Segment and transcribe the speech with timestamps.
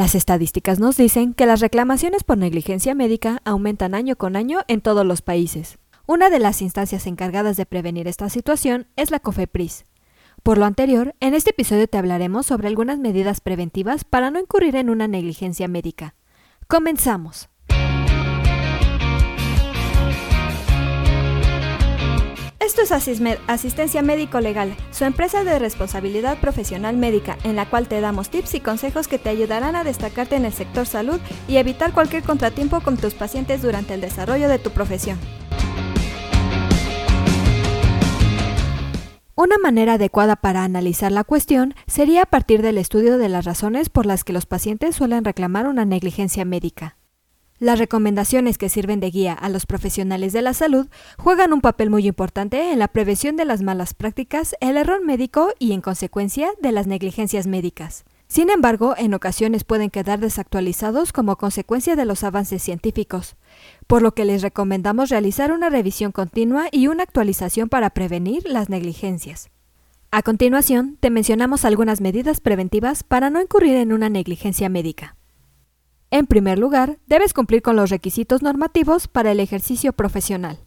[0.00, 4.80] Las estadísticas nos dicen que las reclamaciones por negligencia médica aumentan año con año en
[4.80, 5.78] todos los países.
[6.06, 9.84] Una de las instancias encargadas de prevenir esta situación es la COFEPRIS.
[10.42, 14.74] Por lo anterior, en este episodio te hablaremos sobre algunas medidas preventivas para no incurrir
[14.76, 16.14] en una negligencia médica.
[16.66, 17.49] Comenzamos.
[22.70, 23.18] Esto es
[23.48, 28.54] Asistencia Médico Legal, su empresa de responsabilidad profesional médica, en la cual te damos tips
[28.54, 31.18] y consejos que te ayudarán a destacarte en el sector salud
[31.48, 35.18] y evitar cualquier contratiempo con tus pacientes durante el desarrollo de tu profesión.
[39.34, 43.88] Una manera adecuada para analizar la cuestión sería a partir del estudio de las razones
[43.88, 46.99] por las que los pacientes suelen reclamar una negligencia médica.
[47.60, 51.90] Las recomendaciones que sirven de guía a los profesionales de la salud juegan un papel
[51.90, 56.48] muy importante en la prevención de las malas prácticas, el error médico y, en consecuencia,
[56.62, 58.04] de las negligencias médicas.
[58.28, 63.36] Sin embargo, en ocasiones pueden quedar desactualizados como consecuencia de los avances científicos,
[63.86, 68.70] por lo que les recomendamos realizar una revisión continua y una actualización para prevenir las
[68.70, 69.50] negligencias.
[70.10, 75.19] A continuación, te mencionamos algunas medidas preventivas para no incurrir en una negligencia médica.
[76.12, 80.58] En primer lugar, debes cumplir con los requisitos normativos para el ejercicio profesional.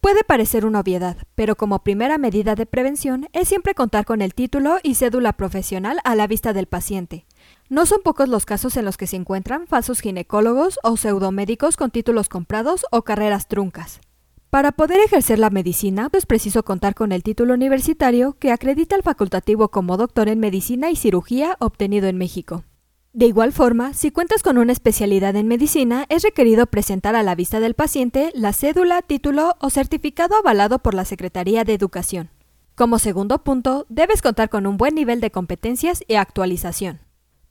[0.00, 4.34] Puede parecer una obviedad, pero como primera medida de prevención es siempre contar con el
[4.34, 7.26] título y cédula profesional a la vista del paciente.
[7.68, 11.90] No son pocos los casos en los que se encuentran falsos ginecólogos o pseudomédicos con
[11.90, 14.00] títulos comprados o carreras truncas.
[14.48, 19.02] Para poder ejercer la medicina es preciso contar con el título universitario que acredita el
[19.02, 22.64] facultativo como doctor en medicina y cirugía obtenido en México.
[23.14, 27.34] De igual forma, si cuentas con una especialidad en medicina, es requerido presentar a la
[27.34, 32.30] vista del paciente la cédula, título o certificado avalado por la Secretaría de Educación.
[32.74, 37.00] Como segundo punto, debes contar con un buen nivel de competencias y actualización.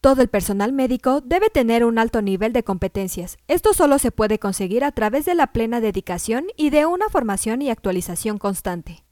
[0.02, 3.38] Todo el personal médico debe tener un alto nivel de competencias.
[3.48, 7.62] Esto solo se puede conseguir a través de la plena dedicación y de una formación
[7.62, 9.04] y actualización constante.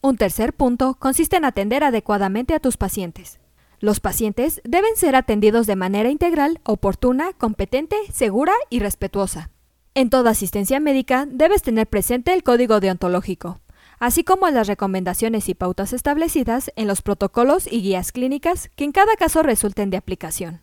[0.00, 3.38] Un tercer punto consiste en atender adecuadamente a tus pacientes.
[3.80, 9.50] Los pacientes deben ser atendidos de manera integral, oportuna, competente, segura y respetuosa.
[9.94, 13.60] En toda asistencia médica debes tener presente el código deontológico,
[14.00, 18.92] así como las recomendaciones y pautas establecidas en los protocolos y guías clínicas que en
[18.92, 20.62] cada caso resulten de aplicación.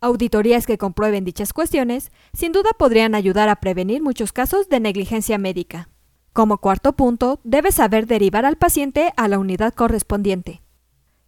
[0.00, 5.38] Auditorías que comprueben dichas cuestiones sin duda podrían ayudar a prevenir muchos casos de negligencia
[5.38, 5.88] médica.
[6.32, 10.62] Como cuarto punto, debes saber derivar al paciente a la unidad correspondiente.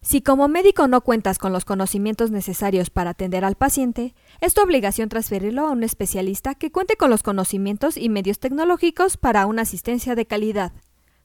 [0.01, 4.61] Si como médico no cuentas con los conocimientos necesarios para atender al paciente, es tu
[4.61, 9.63] obligación transferirlo a un especialista que cuente con los conocimientos y medios tecnológicos para una
[9.63, 10.71] asistencia de calidad.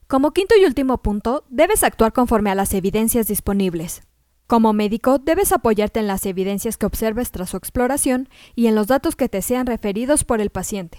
[0.08, 4.02] Como quinto y último punto, debes actuar conforme a las evidencias disponibles.
[4.48, 8.88] Como médico, debes apoyarte en las evidencias que observes tras su exploración y en los
[8.88, 10.98] datos que te sean referidos por el paciente.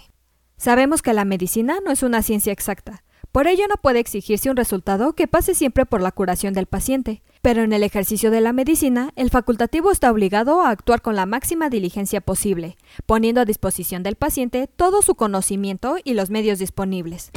[0.56, 4.56] Sabemos que la medicina no es una ciencia exacta, por ello no puede exigirse un
[4.56, 8.52] resultado que pase siempre por la curación del paciente, pero en el ejercicio de la
[8.52, 12.76] medicina, el facultativo está obligado a actuar con la máxima diligencia posible,
[13.06, 17.30] poniendo a disposición del paciente todo su conocimiento y los medios disponibles.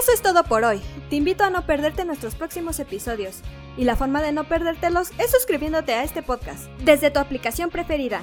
[0.00, 0.80] Eso es todo por hoy.
[1.10, 3.40] Te invito a no perderte nuestros próximos episodios.
[3.76, 8.22] Y la forma de no perdértelos es suscribiéndote a este podcast desde tu aplicación preferida.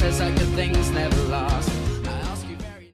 [0.00, 1.59] says I could things never last.